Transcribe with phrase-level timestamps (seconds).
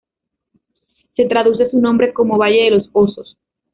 [1.15, 3.37] Se traduce su nombre como "valle de los osos".